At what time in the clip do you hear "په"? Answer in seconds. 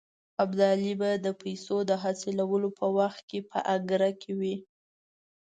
2.79-2.85, 3.49-3.57